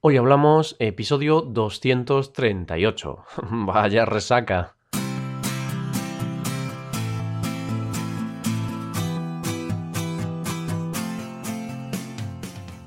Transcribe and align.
Hoy 0.00 0.16
hablamos 0.16 0.76
episodio 0.78 1.40
238. 1.40 3.24
Vaya 3.50 4.04
resaca. 4.04 4.76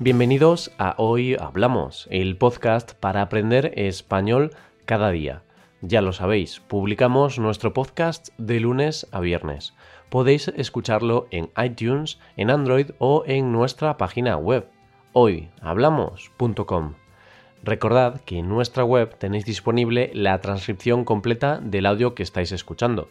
Bienvenidos 0.00 0.72
a 0.78 0.94
Hoy 0.96 1.36
Hablamos, 1.38 2.08
el 2.10 2.38
podcast 2.38 2.94
para 2.94 3.20
aprender 3.20 3.74
español 3.76 4.52
cada 4.86 5.10
día. 5.10 5.42
Ya 5.82 6.00
lo 6.00 6.14
sabéis, 6.14 6.60
publicamos 6.60 7.38
nuestro 7.38 7.74
podcast 7.74 8.30
de 8.38 8.58
lunes 8.58 9.06
a 9.12 9.20
viernes. 9.20 9.74
Podéis 10.08 10.48
escucharlo 10.48 11.26
en 11.30 11.50
iTunes, 11.62 12.18
en 12.38 12.48
Android 12.48 12.92
o 12.98 13.22
en 13.26 13.52
nuestra 13.52 13.98
página 13.98 14.38
web 14.38 14.66
hoyhablamos.com. 15.12 16.94
Recordad 17.64 18.20
que 18.22 18.38
en 18.38 18.48
nuestra 18.48 18.82
web 18.82 19.16
tenéis 19.18 19.44
disponible 19.44 20.10
la 20.14 20.40
transcripción 20.40 21.04
completa 21.04 21.60
del 21.62 21.86
audio 21.86 22.12
que 22.12 22.24
estáis 22.24 22.50
escuchando. 22.50 23.08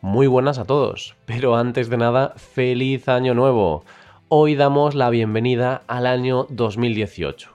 Muy 0.00 0.26
buenas 0.26 0.58
a 0.58 0.64
todos, 0.64 1.14
pero 1.24 1.54
antes 1.54 1.88
de 1.88 1.96
nada, 1.96 2.34
feliz 2.36 3.08
año 3.08 3.32
nuevo. 3.34 3.84
Hoy 4.28 4.56
damos 4.56 4.96
la 4.96 5.08
bienvenida 5.08 5.82
al 5.86 6.08
año 6.08 6.48
2018. 6.50 7.52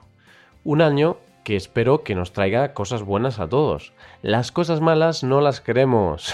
Un 0.64 0.80
año 0.80 1.18
que 1.44 1.54
espero 1.54 2.02
que 2.02 2.14
nos 2.14 2.32
traiga 2.32 2.72
cosas 2.72 3.02
buenas 3.02 3.38
a 3.38 3.48
todos. 3.50 3.92
Las 4.22 4.52
cosas 4.52 4.80
malas 4.80 5.22
no 5.22 5.42
las 5.42 5.60
queremos. 5.60 6.32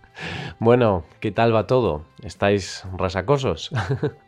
bueno, 0.58 1.04
¿qué 1.18 1.30
tal 1.30 1.54
va 1.54 1.66
todo? 1.66 2.04
¿Estáis 2.22 2.84
resacosos? 2.98 3.70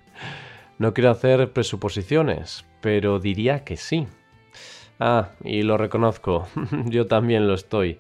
no 0.79 0.95
quiero 0.95 1.11
hacer 1.11 1.53
presuposiciones, 1.53 2.65
pero 2.81 3.19
diría 3.19 3.63
que 3.63 3.77
sí. 3.77 4.07
Ah, 4.99 5.31
y 5.43 5.63
lo 5.63 5.77
reconozco, 5.77 6.47
yo 6.87 7.07
también 7.07 7.47
lo 7.47 7.55
estoy. 7.55 7.99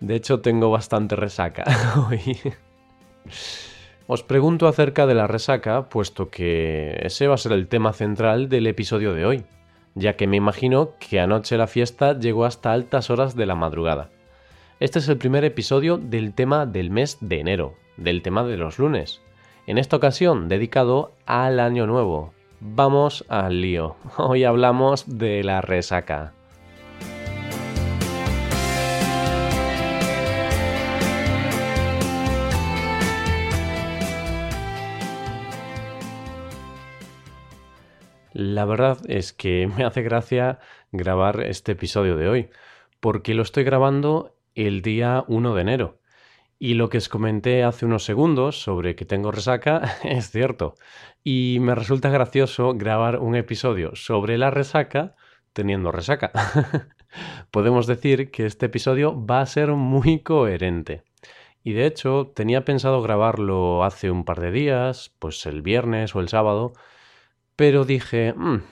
De 0.00 0.14
hecho, 0.14 0.40
tengo 0.40 0.70
bastante 0.70 1.16
resaca 1.16 1.64
hoy. 2.08 2.38
Os 4.06 4.22
pregunto 4.22 4.68
acerca 4.68 5.06
de 5.06 5.14
la 5.14 5.26
resaca, 5.26 5.88
puesto 5.88 6.30
que 6.30 6.98
ese 7.02 7.26
va 7.26 7.34
a 7.34 7.38
ser 7.38 7.52
el 7.52 7.66
tema 7.66 7.92
central 7.92 8.48
del 8.48 8.66
episodio 8.66 9.14
de 9.14 9.24
hoy, 9.24 9.44
ya 9.94 10.14
que 10.14 10.26
me 10.26 10.36
imagino 10.36 10.92
que 11.00 11.18
anoche 11.18 11.56
la 11.56 11.66
fiesta 11.66 12.16
llegó 12.16 12.44
hasta 12.44 12.72
altas 12.72 13.10
horas 13.10 13.34
de 13.34 13.46
la 13.46 13.56
madrugada. 13.56 14.10
Este 14.78 14.98
es 14.98 15.08
el 15.08 15.16
primer 15.16 15.44
episodio 15.44 15.96
del 15.96 16.34
tema 16.34 16.66
del 16.66 16.90
mes 16.90 17.18
de 17.20 17.40
enero, 17.40 17.74
del 17.96 18.22
tema 18.22 18.44
de 18.44 18.58
los 18.58 18.78
lunes, 18.78 19.22
en 19.66 19.78
esta 19.78 19.96
ocasión 19.96 20.48
dedicado 20.48 21.12
al 21.24 21.58
año 21.58 21.86
nuevo, 21.86 22.32
Vamos 22.60 23.24
al 23.28 23.60
lío. 23.60 23.96
Hoy 24.16 24.44
hablamos 24.44 25.18
de 25.18 25.44
la 25.44 25.60
resaca. 25.60 26.32
La 38.32 38.64
verdad 38.64 38.98
es 39.08 39.32
que 39.32 39.66
me 39.76 39.84
hace 39.84 40.02
gracia 40.02 40.58
grabar 40.92 41.40
este 41.40 41.72
episodio 41.72 42.16
de 42.16 42.28
hoy, 42.28 42.50
porque 43.00 43.34
lo 43.34 43.42
estoy 43.42 43.64
grabando 43.64 44.34
el 44.54 44.80
día 44.80 45.24
1 45.28 45.54
de 45.54 45.60
enero. 45.60 45.95
Y 46.58 46.74
lo 46.74 46.88
que 46.88 46.98
os 46.98 47.08
comenté 47.10 47.64
hace 47.64 47.84
unos 47.84 48.04
segundos 48.04 48.62
sobre 48.62 48.96
que 48.96 49.04
tengo 49.04 49.30
resaca 49.30 49.96
es 50.04 50.30
cierto. 50.30 50.74
Y 51.22 51.58
me 51.60 51.74
resulta 51.74 52.08
gracioso 52.08 52.74
grabar 52.74 53.18
un 53.18 53.36
episodio 53.36 53.94
sobre 53.94 54.38
la 54.38 54.50
resaca 54.50 55.16
teniendo 55.52 55.92
resaca. 55.92 56.32
Podemos 57.50 57.86
decir 57.86 58.30
que 58.30 58.46
este 58.46 58.66
episodio 58.66 59.26
va 59.26 59.40
a 59.40 59.46
ser 59.46 59.72
muy 59.72 60.20
coherente. 60.20 61.02
Y 61.62 61.72
de 61.72 61.86
hecho 61.86 62.32
tenía 62.34 62.64
pensado 62.64 63.02
grabarlo 63.02 63.84
hace 63.84 64.10
un 64.10 64.24
par 64.24 64.40
de 64.40 64.50
días, 64.50 65.14
pues 65.18 65.44
el 65.46 65.62
viernes 65.62 66.14
o 66.14 66.20
el 66.20 66.28
sábado, 66.28 66.72
pero 67.56 67.84
dije, 67.84 68.34
mm, 68.34 68.62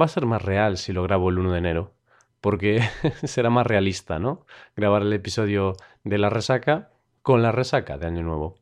va 0.00 0.04
a 0.06 0.08
ser 0.08 0.26
más 0.26 0.42
real 0.42 0.78
si 0.78 0.92
lo 0.92 1.02
grabo 1.02 1.30
el 1.30 1.38
1 1.38 1.52
de 1.52 1.58
enero, 1.58 1.94
porque 2.40 2.80
será 3.24 3.50
más 3.50 3.66
realista, 3.66 4.18
¿no? 4.18 4.46
Grabar 4.74 5.02
el 5.02 5.12
episodio 5.12 5.74
de 6.02 6.18
la 6.18 6.30
resaca 6.30 6.90
con 7.30 7.42
la 7.42 7.52
resaca 7.52 7.96
de 7.96 8.08
Año 8.08 8.24
Nuevo. 8.24 8.56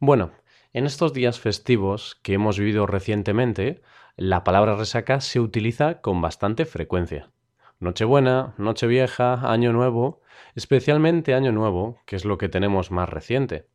Bueno, 0.00 0.32
en 0.72 0.86
estos 0.86 1.12
días 1.12 1.38
festivos 1.38 2.18
que 2.24 2.32
hemos 2.32 2.58
vivido 2.58 2.84
recientemente, 2.84 3.80
la 4.16 4.42
palabra 4.42 4.74
resaca 4.74 5.20
se 5.20 5.38
utiliza 5.38 6.00
con 6.00 6.20
bastante 6.20 6.64
frecuencia. 6.64 7.30
Nochebuena, 7.78 8.54
Nochevieja, 8.58 9.48
Año 9.48 9.72
Nuevo, 9.72 10.20
especialmente 10.56 11.34
Año 11.34 11.52
Nuevo, 11.52 12.00
que 12.04 12.16
es 12.16 12.24
lo 12.24 12.38
que 12.38 12.48
tenemos 12.48 12.90
más 12.90 13.08
reciente. 13.08 13.68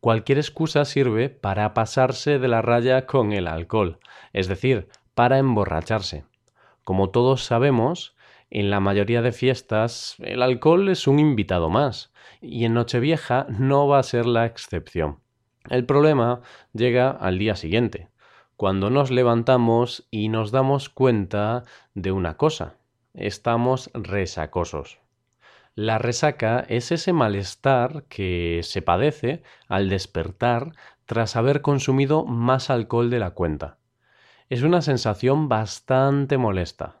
Cualquier 0.00 0.36
excusa 0.36 0.84
sirve 0.84 1.30
para 1.30 1.72
pasarse 1.72 2.38
de 2.38 2.48
la 2.48 2.60
raya 2.60 3.06
con 3.06 3.32
el 3.32 3.46
alcohol, 3.46 3.98
es 4.34 4.46
decir, 4.46 4.88
para 5.14 5.38
emborracharse. 5.38 6.26
Como 6.84 7.08
todos 7.08 7.44
sabemos, 7.46 8.14
en 8.50 8.70
la 8.70 8.80
mayoría 8.80 9.22
de 9.22 9.32
fiestas 9.32 10.16
el 10.18 10.42
alcohol 10.42 10.88
es 10.88 11.06
un 11.06 11.18
invitado 11.18 11.70
más, 11.70 12.12
y 12.40 12.64
en 12.64 12.74
Nochevieja 12.74 13.46
no 13.48 13.86
va 13.86 13.98
a 13.98 14.02
ser 14.02 14.26
la 14.26 14.46
excepción. 14.46 15.20
El 15.68 15.86
problema 15.86 16.40
llega 16.72 17.10
al 17.10 17.38
día 17.38 17.54
siguiente, 17.54 18.08
cuando 18.56 18.90
nos 18.90 19.10
levantamos 19.10 20.06
y 20.10 20.28
nos 20.28 20.50
damos 20.50 20.88
cuenta 20.88 21.64
de 21.94 22.12
una 22.12 22.36
cosa. 22.36 22.74
Estamos 23.14 23.90
resacosos. 23.94 25.00
La 25.74 25.98
resaca 25.98 26.64
es 26.68 26.92
ese 26.92 27.12
malestar 27.12 28.04
que 28.08 28.60
se 28.64 28.82
padece 28.82 29.42
al 29.68 29.88
despertar 29.88 30.72
tras 31.06 31.36
haber 31.36 31.62
consumido 31.62 32.24
más 32.24 32.70
alcohol 32.70 33.10
de 33.10 33.18
la 33.18 33.30
cuenta. 33.30 33.78
Es 34.48 34.62
una 34.62 34.82
sensación 34.82 35.48
bastante 35.48 36.36
molesta. 36.36 36.99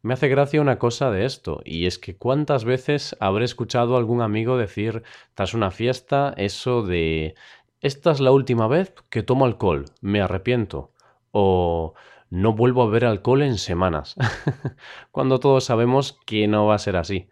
Me 0.00 0.14
hace 0.14 0.28
gracia 0.28 0.60
una 0.60 0.78
cosa 0.78 1.10
de 1.10 1.24
esto, 1.24 1.60
y 1.64 1.86
es 1.86 1.98
que 1.98 2.16
cuántas 2.16 2.64
veces 2.64 3.16
habré 3.18 3.44
escuchado 3.44 3.96
a 3.96 3.98
algún 3.98 4.22
amigo 4.22 4.56
decir 4.56 5.02
tras 5.34 5.54
una 5.54 5.72
fiesta 5.72 6.34
eso 6.36 6.82
de 6.82 7.34
esta 7.80 8.12
es 8.12 8.20
la 8.20 8.30
última 8.30 8.68
vez 8.68 8.94
que 9.10 9.24
tomo 9.24 9.44
alcohol, 9.44 9.86
me 10.00 10.20
arrepiento, 10.20 10.92
o 11.32 11.94
no 12.30 12.52
vuelvo 12.52 12.82
a 12.82 12.86
beber 12.86 13.06
alcohol 13.06 13.42
en 13.42 13.58
semanas, 13.58 14.14
cuando 15.10 15.40
todos 15.40 15.64
sabemos 15.64 16.18
que 16.26 16.46
no 16.46 16.66
va 16.66 16.76
a 16.76 16.78
ser 16.78 16.96
así. 16.96 17.28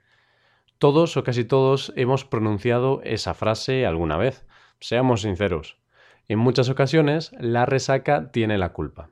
Todos 0.78 1.16
o 1.16 1.24
casi 1.24 1.44
todos 1.44 1.92
hemos 1.96 2.24
pronunciado 2.24 3.00
esa 3.04 3.34
frase 3.34 3.86
alguna 3.86 4.16
vez, 4.16 4.44
seamos 4.80 5.22
sinceros. 5.22 5.78
En 6.28 6.40
muchas 6.40 6.68
ocasiones 6.68 7.32
la 7.38 7.64
resaca 7.64 8.30
tiene 8.32 8.58
la 8.58 8.72
culpa. 8.72 9.10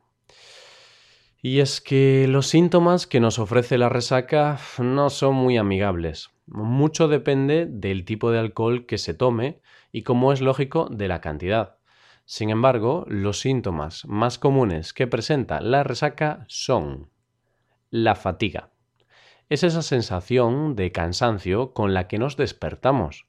Y 1.46 1.60
es 1.60 1.82
que 1.82 2.26
los 2.26 2.46
síntomas 2.46 3.06
que 3.06 3.20
nos 3.20 3.38
ofrece 3.38 3.76
la 3.76 3.90
resaca 3.90 4.58
no 4.78 5.10
son 5.10 5.34
muy 5.34 5.58
amigables. 5.58 6.30
Mucho 6.46 7.06
depende 7.06 7.66
del 7.68 8.06
tipo 8.06 8.30
de 8.30 8.38
alcohol 8.38 8.86
que 8.86 8.96
se 8.96 9.12
tome 9.12 9.60
y, 9.92 10.04
como 10.04 10.32
es 10.32 10.40
lógico, 10.40 10.88
de 10.90 11.06
la 11.06 11.20
cantidad. 11.20 11.76
Sin 12.24 12.48
embargo, 12.48 13.04
los 13.08 13.40
síntomas 13.40 14.06
más 14.06 14.38
comunes 14.38 14.94
que 14.94 15.06
presenta 15.06 15.60
la 15.60 15.84
resaca 15.84 16.46
son 16.48 17.10
la 17.90 18.14
fatiga. 18.14 18.70
Es 19.50 19.64
esa 19.64 19.82
sensación 19.82 20.74
de 20.76 20.92
cansancio 20.92 21.74
con 21.74 21.92
la 21.92 22.08
que 22.08 22.16
nos 22.16 22.38
despertamos. 22.38 23.26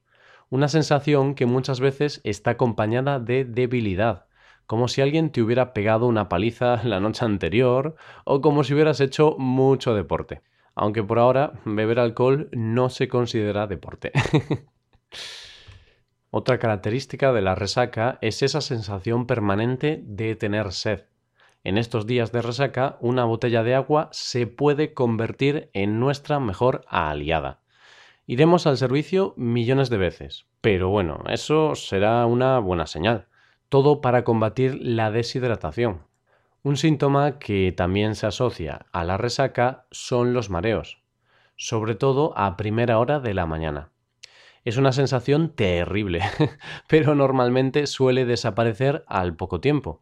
Una 0.50 0.70
sensación 0.70 1.36
que 1.36 1.48
muchas 1.48 1.82
veces 1.82 2.22
está 2.24 2.52
acompañada 2.52 3.20
de 3.20 3.44
debilidad, 3.44 4.25
como 4.68 4.88
si 4.88 5.02
alguien 5.02 5.32
te 5.32 5.42
hubiera 5.42 5.74
pegado 5.74 6.08
una 6.08 6.30
paliza 6.30 6.82
la 6.84 7.00
noche 7.00 7.26
anterior 7.26 7.96
o 8.24 8.42
como 8.42 8.64
si 8.64 8.74
hubieras 8.74 9.00
hecho 9.00 9.36
mucho 9.38 9.94
deporte. 9.94 10.42
Aunque 10.74 11.04
por 11.04 11.20
ahora 11.20 11.54
beber 11.64 12.00
alcohol 12.00 12.50
no 12.52 12.90
se 12.90 13.08
considera 13.08 13.68
deporte. 13.68 14.12
Otra 16.32 16.60
característica 16.60 17.32
de 17.32 17.42
la 17.42 17.56
resaca 17.56 18.18
es 18.22 18.44
esa 18.44 18.60
sensación 18.60 19.26
permanente 19.26 20.02
de 20.04 20.36
tener 20.36 20.74
sed. 20.74 21.06
En 21.64 21.78
estos 21.78 22.06
días 22.06 22.34
de 22.34 22.42
resaca, 22.42 22.98
una 23.00 23.24
botella 23.24 23.64
de 23.64 23.74
agua 23.74 24.10
se 24.12 24.46
puede 24.46 24.94
convertir 24.94 25.70
en 25.72 26.00
nuestra 26.00 26.42
mejor 26.42 26.82
aliada. 26.90 27.62
Iremos 28.28 28.68
al 28.68 28.78
servicio 28.78 29.34
millones 29.38 29.90
de 29.90 29.98
veces, 29.98 30.46
pero 30.60 30.90
bueno, 30.90 31.24
eso 31.30 31.74
será 31.76 32.26
una 32.26 32.60
buena 32.60 32.86
señal 32.86 33.30
todo 33.70 34.02
para 34.02 34.24
combatir 34.24 34.78
la 34.82 35.12
deshidratación. 35.12 36.02
Un 36.64 36.78
síntoma 36.78 37.38
que 37.38 37.72
también 37.72 38.16
se 38.16 38.28
asocia 38.28 38.86
a 38.92 39.04
la 39.04 39.18
resaca 39.18 39.86
son 39.92 40.34
los 40.34 40.50
mareos, 40.50 41.04
sobre 41.56 41.96
todo 41.96 42.34
a 42.38 42.58
primera 42.58 42.98
hora 43.00 43.20
de 43.20 43.34
la 43.34 43.46
mañana. 43.46 43.92
Es 44.64 44.78
una 44.78 44.92
sensación 44.92 45.50
terrible, 45.50 46.22
pero 46.88 47.14
normalmente 47.14 47.86
suele 47.86 48.26
desaparecer 48.26 49.04
al 49.08 49.36
poco 49.36 49.62
tiempo. 49.62 50.02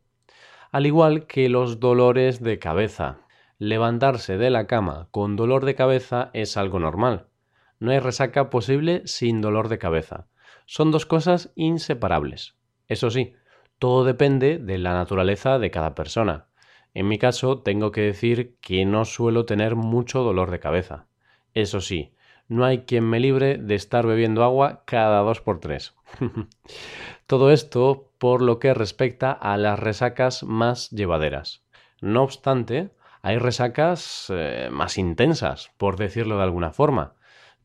Al 0.72 0.86
igual 0.86 1.28
que 1.28 1.50
los 1.50 1.80
dolores 1.80 2.42
de 2.42 2.60
cabeza. 2.60 3.20
levantarse 3.60 4.38
de 4.38 4.50
la 4.50 4.66
cama 4.66 5.08
con 5.12 5.36
dolor 5.36 5.64
de 5.66 5.76
cabeza 5.76 6.32
es 6.34 6.58
algo 6.58 6.80
normal. 6.80 7.28
No 7.80 7.92
hay 7.92 8.00
resaca 8.00 8.50
posible 8.50 9.02
sin 9.06 9.42
dolor 9.42 9.68
de 9.68 9.78
cabeza. 9.78 10.28
Son 10.66 10.92
dos 10.92 11.06
cosas 11.06 11.52
inseparables. 11.56 12.56
Eso 12.88 13.10
sí, 13.10 13.36
todo 13.84 14.06
depende 14.06 14.60
de 14.60 14.78
la 14.78 14.94
naturaleza 14.94 15.60
de 15.60 15.70
cada 15.70 15.94
persona. 15.94 16.46
En 16.94 17.10
mi 17.10 17.18
caso, 17.18 17.60
tengo 17.60 17.92
que 17.92 18.00
decir 18.00 18.56
que 18.62 18.86
no 18.86 19.04
suelo 19.04 19.44
tener 19.46 19.76
mucho 19.76 20.24
dolor 20.24 20.52
de 20.52 20.62
cabeza. 20.62 21.08
Eso 21.54 21.82
sí, 21.82 22.14
no 22.48 22.64
hay 22.64 22.86
quien 22.86 23.04
me 23.04 23.20
libre 23.20 23.58
de 23.58 23.76
estar 23.76 24.08
bebiendo 24.08 24.42
agua 24.46 24.84
cada 24.86 25.20
dos 25.20 25.42
por 25.42 25.60
tres. 25.60 25.96
Todo 27.28 27.52
esto 27.52 28.10
por 28.20 28.42
lo 28.42 28.58
que 28.58 28.74
respecta 28.74 29.34
a 29.34 29.58
las 29.58 29.78
resacas 29.78 30.44
más 30.44 30.90
llevaderas. 30.92 31.66
No 32.00 32.24
obstante, 32.24 32.92
hay 33.22 33.38
resacas 33.38 34.28
eh, 34.30 34.70
más 34.72 34.98
intensas, 34.98 35.72
por 35.76 35.98
decirlo 35.98 36.38
de 36.38 36.44
alguna 36.44 36.72
forma, 36.72 37.16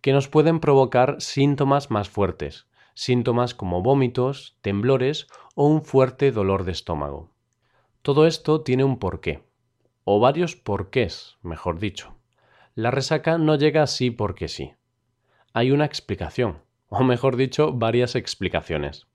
que 0.01 0.13
nos 0.13 0.27
pueden 0.27 0.59
provocar 0.59 1.21
síntomas 1.21 1.93
más 1.93 2.09
fuertes, 2.09 2.68
síntomas 2.99 3.55
como 3.55 3.81
vómitos, 3.81 4.59
temblores 4.61 5.29
o 5.55 5.69
un 5.69 5.83
fuerte 5.83 6.33
dolor 6.33 6.65
de 6.65 6.73
estómago. 6.73 7.31
Todo 8.03 8.27
esto 8.27 8.63
tiene 8.63 8.83
un 8.83 8.99
porqué, 8.99 9.45
o 10.03 10.19
varios 10.19 10.57
porqués, 10.57 11.37
mejor 11.43 11.79
dicho. 11.79 12.17
La 12.75 12.91
resaca 12.91 13.39
no 13.39 13.55
llega 13.55 13.85
así 13.85 14.11
porque 14.11 14.49
sí. 14.49 14.73
Hay 15.53 15.71
una 15.71 15.85
explicación, 15.85 16.59
o 16.89 17.05
mejor 17.05 17.37
dicho, 17.37 17.73
varias 17.73 18.17
explicaciones. 18.17 19.07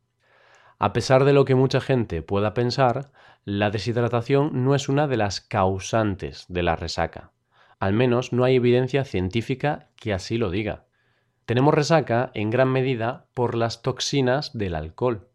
A 0.79 0.94
pesar 0.94 1.25
de 1.25 1.33
lo 1.33 1.44
que 1.44 1.56
mucha 1.56 1.81
gente 1.81 2.21
pueda 2.21 2.53
pensar, 2.53 3.12
la 3.44 3.69
deshidratación 3.69 4.63
no 4.63 4.75
es 4.75 4.88
una 4.88 5.07
de 5.07 5.18
las 5.18 5.41
causantes 5.41 6.45
de 6.47 6.63
la 6.63 6.77
resaca. 6.77 7.33
Al 7.79 7.91
menos 7.91 8.31
no 8.31 8.45
hay 8.45 8.56
evidencia 8.56 9.03
científica 9.03 9.89
que 9.97 10.13
así 10.13 10.38
lo 10.38 10.51
diga. 10.51 10.86
Tenemos 11.45 11.73
resaca 11.73 12.31
en 12.35 12.49
gran 12.49 12.69
medida 12.69 13.25
por 13.33 13.55
las 13.55 13.81
toxinas 13.81 14.57
del 14.57 14.75
alcohol, 14.75 15.27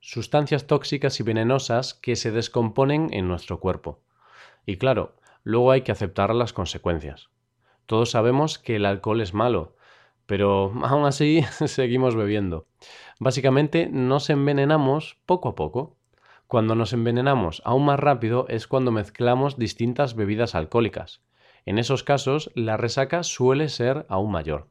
sustancias 0.00 0.66
tóxicas 0.66 1.20
y 1.20 1.22
venenosas 1.22 1.92
que 1.92 2.16
se 2.16 2.30
descomponen 2.30 3.08
en 3.12 3.28
nuestro 3.28 3.60
cuerpo. 3.60 4.00
Y 4.64 4.78
claro, 4.78 5.16
luego 5.44 5.70
hay 5.70 5.82
que 5.82 5.92
aceptar 5.92 6.34
las 6.34 6.54
consecuencias. 6.54 7.28
Todos 7.84 8.10
sabemos 8.10 8.58
que 8.58 8.76
el 8.76 8.86
alcohol 8.86 9.20
es 9.20 9.34
malo, 9.34 9.76
pero 10.24 10.72
aún 10.82 11.04
así 11.04 11.42
seguimos 11.66 12.16
bebiendo. 12.16 12.66
Básicamente 13.18 13.90
nos 13.92 14.30
envenenamos 14.30 15.18
poco 15.26 15.50
a 15.50 15.54
poco. 15.56 15.98
Cuando 16.46 16.74
nos 16.74 16.94
envenenamos 16.94 17.60
aún 17.66 17.84
más 17.84 18.00
rápido 18.00 18.46
es 18.48 18.66
cuando 18.66 18.92
mezclamos 18.92 19.58
distintas 19.58 20.16
bebidas 20.16 20.54
alcohólicas. 20.54 21.20
En 21.66 21.78
esos 21.78 22.02
casos 22.02 22.50
la 22.54 22.78
resaca 22.78 23.22
suele 23.22 23.68
ser 23.68 24.06
aún 24.08 24.32
mayor. 24.32 24.68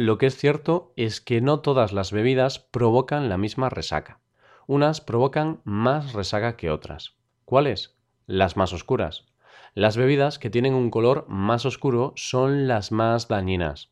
Lo 0.00 0.16
que 0.16 0.26
es 0.26 0.36
cierto 0.36 0.92
es 0.94 1.20
que 1.20 1.40
no 1.40 1.58
todas 1.58 1.92
las 1.92 2.12
bebidas 2.12 2.60
provocan 2.60 3.28
la 3.28 3.36
misma 3.36 3.68
resaca. 3.68 4.20
Unas 4.68 5.00
provocan 5.00 5.60
más 5.64 6.12
resaca 6.12 6.56
que 6.56 6.70
otras. 6.70 7.16
¿Cuáles? 7.44 7.96
Las 8.28 8.56
más 8.56 8.72
oscuras. 8.72 9.26
Las 9.74 9.96
bebidas 9.96 10.38
que 10.38 10.50
tienen 10.50 10.74
un 10.74 10.92
color 10.92 11.24
más 11.26 11.66
oscuro 11.66 12.12
son 12.14 12.68
las 12.68 12.92
más 12.92 13.26
dañinas. 13.26 13.90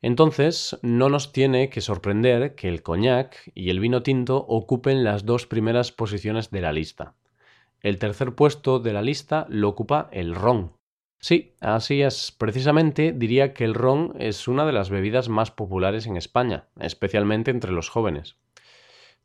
Entonces, 0.00 0.78
no 0.80 1.10
nos 1.10 1.30
tiene 1.30 1.68
que 1.68 1.82
sorprender 1.82 2.54
que 2.54 2.68
el 2.68 2.82
coñac 2.82 3.52
y 3.54 3.68
el 3.68 3.80
vino 3.80 4.02
tinto 4.02 4.46
ocupen 4.48 5.04
las 5.04 5.26
dos 5.26 5.46
primeras 5.46 5.92
posiciones 5.92 6.50
de 6.50 6.62
la 6.62 6.72
lista. 6.72 7.16
El 7.82 7.98
tercer 7.98 8.34
puesto 8.34 8.78
de 8.78 8.94
la 8.94 9.02
lista 9.02 9.44
lo 9.50 9.68
ocupa 9.68 10.08
el 10.10 10.34
ron. 10.34 10.77
Sí, 11.20 11.56
así 11.60 12.02
es. 12.02 12.32
Precisamente 12.32 13.12
diría 13.12 13.52
que 13.52 13.64
el 13.64 13.74
ron 13.74 14.14
es 14.18 14.46
una 14.46 14.64
de 14.64 14.72
las 14.72 14.88
bebidas 14.88 15.28
más 15.28 15.50
populares 15.50 16.06
en 16.06 16.16
España, 16.16 16.68
especialmente 16.78 17.50
entre 17.50 17.72
los 17.72 17.88
jóvenes. 17.88 18.36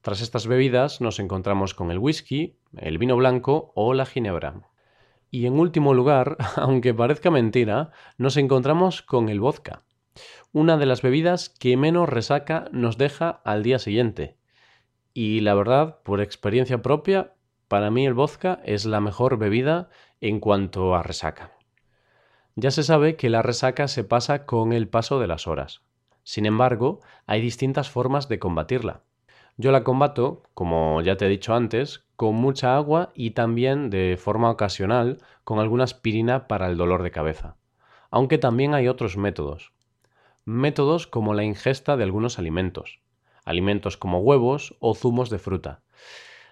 Tras 0.01 0.21
estas 0.21 0.47
bebidas 0.47 1.01
nos 1.01 1.19
encontramos 1.19 1.73
con 1.73 1.91
el 1.91 1.99
whisky, 1.99 2.57
el 2.75 2.97
vino 2.97 3.15
blanco 3.15 3.71
o 3.75 3.93
la 3.93 4.05
ginebra. 4.05 4.69
Y 5.29 5.45
en 5.45 5.53
último 5.53 5.93
lugar, 5.93 6.37
aunque 6.57 6.93
parezca 6.93 7.31
mentira, 7.31 7.91
nos 8.17 8.37
encontramos 8.37 9.01
con 9.01 9.29
el 9.29 9.39
vodka, 9.39 9.83
una 10.51 10.77
de 10.77 10.87
las 10.87 11.01
bebidas 11.03 11.49
que 11.49 11.77
menos 11.77 12.09
resaca 12.09 12.65
nos 12.71 12.97
deja 12.97 13.41
al 13.45 13.63
día 13.63 13.79
siguiente. 13.79 14.35
Y 15.13 15.41
la 15.41 15.53
verdad, 15.53 16.01
por 16.03 16.21
experiencia 16.21 16.81
propia, 16.81 17.33
para 17.67 17.89
mí 17.89 18.05
el 18.05 18.13
vodka 18.13 18.59
es 18.65 18.85
la 18.85 18.99
mejor 18.99 19.37
bebida 19.37 19.89
en 20.21 20.39
cuanto 20.39 20.95
a 20.95 21.03
resaca. 21.03 21.53
Ya 22.55 22.69
se 22.69 22.83
sabe 22.83 23.15
que 23.15 23.29
la 23.31 23.41
resaca 23.41 23.87
se 23.87 24.03
pasa 24.03 24.45
con 24.45 24.73
el 24.73 24.87
paso 24.87 25.19
de 25.19 25.27
las 25.27 25.47
horas. 25.47 25.81
Sin 26.23 26.45
embargo, 26.45 26.99
hay 27.25 27.41
distintas 27.41 27.89
formas 27.89 28.29
de 28.29 28.37
combatirla. 28.37 29.01
Yo 29.57 29.71
la 29.71 29.83
combato, 29.83 30.43
como 30.53 31.01
ya 31.01 31.17
te 31.17 31.25
he 31.25 31.29
dicho 31.29 31.55
antes, 31.55 32.05
con 32.15 32.35
mucha 32.35 32.75
agua 32.75 33.11
y 33.15 33.31
también 33.31 33.89
de 33.89 34.17
forma 34.19 34.51
ocasional 34.51 35.17
con 35.43 35.59
alguna 35.59 35.83
aspirina 35.83 36.47
para 36.47 36.67
el 36.67 36.77
dolor 36.77 37.01
de 37.01 37.11
cabeza. 37.11 37.55
Aunque 38.11 38.37
también 38.37 38.75
hay 38.75 38.87
otros 38.87 39.17
métodos. 39.17 39.73
Métodos 40.45 41.07
como 41.07 41.33
la 41.33 41.43
ingesta 41.43 41.97
de 41.97 42.03
algunos 42.03 42.37
alimentos. 42.37 42.99
Alimentos 43.45 43.97
como 43.97 44.19
huevos 44.19 44.75
o 44.79 44.93
zumos 44.93 45.29
de 45.31 45.39
fruta. 45.39 45.81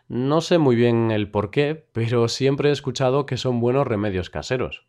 No 0.07 0.42
sé 0.42 0.57
muy 0.57 0.75
bien 0.75 1.12
el 1.12 1.30
por 1.30 1.51
qué, 1.51 1.88
pero 1.92 2.27
siempre 2.27 2.69
he 2.69 2.71
escuchado 2.71 3.25
que 3.25 3.38
son 3.38 3.59
buenos 3.59 3.86
remedios 3.86 4.30
caseros. 4.30 4.86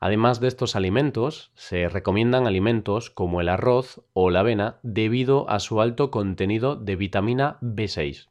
Además 0.00 0.40
de 0.40 0.48
estos 0.48 0.76
alimentos, 0.76 1.50
se 1.54 1.88
recomiendan 1.88 2.46
alimentos 2.46 3.10
como 3.10 3.40
el 3.40 3.48
arroz 3.48 4.02
o 4.12 4.30
la 4.30 4.40
avena 4.40 4.78
debido 4.82 5.48
a 5.48 5.60
su 5.60 5.80
alto 5.80 6.10
contenido 6.10 6.76
de 6.76 6.96
vitamina 6.96 7.58
B6. 7.60 8.28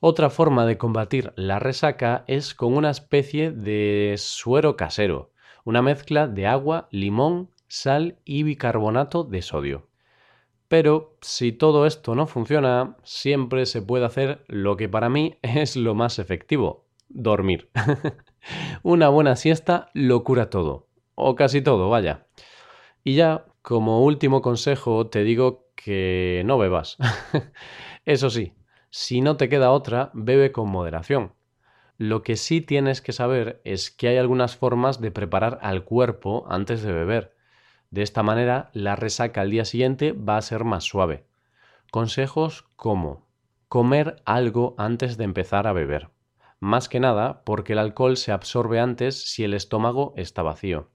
Otra 0.00 0.30
forma 0.30 0.64
de 0.64 0.78
combatir 0.78 1.32
la 1.36 1.58
resaca 1.58 2.24
es 2.26 2.54
con 2.54 2.74
una 2.74 2.90
especie 2.90 3.50
de 3.50 4.14
suero 4.16 4.76
casero, 4.76 5.30
una 5.64 5.82
mezcla 5.82 6.26
de 6.26 6.46
agua, 6.46 6.88
limón, 6.90 7.50
sal 7.68 8.16
y 8.24 8.42
bicarbonato 8.42 9.24
de 9.24 9.42
sodio. 9.42 9.86
Pero 10.68 11.16
si 11.20 11.52
todo 11.52 11.84
esto 11.84 12.14
no 12.14 12.26
funciona, 12.26 12.96
siempre 13.02 13.66
se 13.66 13.82
puede 13.82 14.06
hacer 14.06 14.44
lo 14.46 14.76
que 14.76 14.88
para 14.88 15.08
mí 15.08 15.36
es 15.42 15.76
lo 15.76 15.94
más 15.94 16.18
efectivo, 16.18 16.86
dormir. 17.08 17.68
Una 18.82 19.08
buena 19.08 19.36
siesta 19.36 19.90
lo 19.94 20.24
cura 20.24 20.50
todo, 20.50 20.88
o 21.14 21.34
casi 21.34 21.62
todo, 21.62 21.88
vaya. 21.90 22.26
Y 23.04 23.14
ya, 23.14 23.46
como 23.62 24.04
último 24.04 24.42
consejo, 24.42 25.08
te 25.08 25.22
digo 25.22 25.70
que 25.74 26.42
no 26.44 26.58
bebas. 26.58 26.96
Eso 28.04 28.30
sí, 28.30 28.54
si 28.90 29.20
no 29.20 29.36
te 29.36 29.48
queda 29.48 29.70
otra, 29.70 30.10
bebe 30.14 30.52
con 30.52 30.68
moderación. 30.68 31.34
Lo 31.98 32.22
que 32.22 32.36
sí 32.36 32.60
tienes 32.62 33.02
que 33.02 33.12
saber 33.12 33.60
es 33.64 33.90
que 33.90 34.08
hay 34.08 34.16
algunas 34.16 34.56
formas 34.56 35.00
de 35.00 35.10
preparar 35.10 35.58
al 35.62 35.84
cuerpo 35.84 36.46
antes 36.48 36.82
de 36.82 36.92
beber. 36.92 37.34
De 37.90 38.02
esta 38.02 38.22
manera, 38.22 38.70
la 38.72 38.96
resaca 38.96 39.42
al 39.42 39.50
día 39.50 39.64
siguiente 39.64 40.12
va 40.12 40.36
a 40.38 40.42
ser 40.42 40.64
más 40.64 40.84
suave. 40.84 41.26
Consejos 41.90 42.64
como 42.76 43.26
comer 43.68 44.22
algo 44.24 44.74
antes 44.78 45.16
de 45.18 45.24
empezar 45.24 45.66
a 45.66 45.72
beber 45.72 46.10
más 46.60 46.88
que 46.88 47.00
nada 47.00 47.42
porque 47.44 47.72
el 47.72 47.78
alcohol 47.78 48.16
se 48.16 48.32
absorbe 48.32 48.78
antes 48.78 49.30
si 49.30 49.44
el 49.44 49.54
estómago 49.54 50.12
está 50.16 50.42
vacío. 50.42 50.90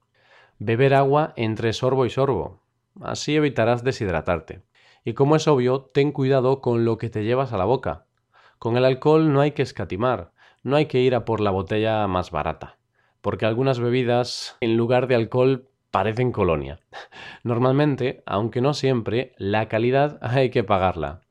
Beber 0.58 0.94
agua 0.94 1.32
entre 1.36 1.72
sorbo 1.72 2.06
y 2.06 2.10
sorbo, 2.10 2.62
así 3.02 3.36
evitarás 3.36 3.84
deshidratarte. 3.84 4.62
Y 5.04 5.14
como 5.14 5.36
es 5.36 5.46
obvio, 5.46 5.90
ten 5.92 6.12
cuidado 6.12 6.60
con 6.60 6.84
lo 6.84 6.98
que 6.98 7.10
te 7.10 7.24
llevas 7.24 7.52
a 7.52 7.58
la 7.58 7.64
boca. 7.64 8.06
Con 8.58 8.76
el 8.76 8.84
alcohol 8.84 9.32
no 9.32 9.40
hay 9.40 9.52
que 9.52 9.62
escatimar, 9.62 10.32
no 10.62 10.76
hay 10.76 10.86
que 10.86 11.00
ir 11.00 11.14
a 11.14 11.24
por 11.24 11.40
la 11.40 11.50
botella 11.50 12.06
más 12.06 12.30
barata, 12.30 12.78
porque 13.20 13.44
algunas 13.44 13.78
bebidas, 13.78 14.56
en 14.60 14.76
lugar 14.76 15.06
de 15.08 15.14
alcohol, 15.14 15.68
parecen 15.90 16.32
colonia. 16.32 16.80
Normalmente, 17.44 18.22
aunque 18.26 18.60
no 18.60 18.72
siempre, 18.72 19.34
la 19.36 19.68
calidad 19.68 20.18
hay 20.22 20.50
que 20.50 20.64
pagarla. 20.64 21.22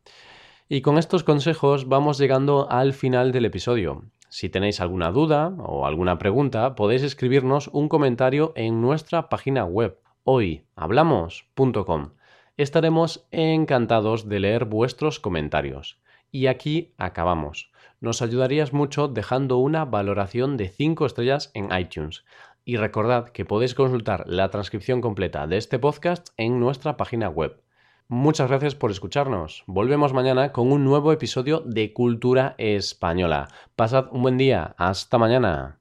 Y 0.68 0.82
con 0.82 0.98
estos 0.98 1.24
consejos 1.24 1.88
vamos 1.88 2.18
llegando 2.18 2.68
al 2.72 2.94
final 2.94 3.32
del 3.32 3.46
episodio. 3.46 4.04
Si 4.38 4.50
tenéis 4.50 4.82
alguna 4.82 5.12
duda 5.12 5.56
o 5.60 5.86
alguna 5.86 6.18
pregunta, 6.18 6.76
podéis 6.76 7.04
escribirnos 7.04 7.70
un 7.70 7.88
comentario 7.88 8.52
en 8.58 8.82
nuestra 8.82 9.30
página 9.30 9.64
web 9.64 9.98
hoyhablamos.com. 10.26 12.10
Estaremos 12.58 13.30
encantados 13.32 14.28
de 14.28 14.42
leer 14.42 14.66
vuestros 14.66 15.22
comentarios. 15.22 16.02
Y 16.32 16.48
aquí 16.48 16.94
acabamos. 16.98 17.72
Nos 18.02 18.22
ayudarías 18.22 18.74
mucho 18.74 19.08
dejando 19.08 19.56
una 19.56 19.86
valoración 19.86 20.58
de 20.58 20.68
5 20.68 21.06
estrellas 21.06 21.50
en 21.54 21.74
iTunes. 21.74 22.26
Y 22.66 22.76
recordad 22.76 23.30
que 23.30 23.46
podéis 23.46 23.74
consultar 23.74 24.26
la 24.28 24.50
transcripción 24.50 25.00
completa 25.00 25.48
de 25.48 25.56
este 25.56 25.80
podcast 25.80 26.28
en 26.36 26.60
nuestra 26.60 26.98
página 26.98 27.30
web 27.30 27.62
Muchas 28.08 28.50
gracias 28.50 28.76
por 28.76 28.92
escucharnos. 28.92 29.64
Volvemos 29.66 30.14
mañana 30.14 30.52
con 30.52 30.72
un 30.72 30.84
nuevo 30.84 31.12
episodio 31.12 31.62
de 31.66 31.92
Cultura 31.92 32.54
Española. 32.60 33.48
Pasad 33.76 34.10
un 34.12 34.22
buen 34.22 34.38
día. 34.38 34.76
Hasta 34.78 35.18
mañana. 35.18 35.80